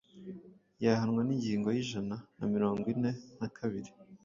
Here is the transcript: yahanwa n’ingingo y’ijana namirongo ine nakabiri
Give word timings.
yahanwa 0.83 1.21
n’ingingo 1.23 1.67
y’ijana 1.75 2.15
namirongo 2.37 2.85
ine 2.93 3.11
nakabiri 3.37 3.91